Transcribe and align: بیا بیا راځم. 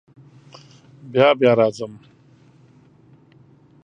بیا 1.11 1.27
بیا 1.39 1.51
راځم. 1.59 1.93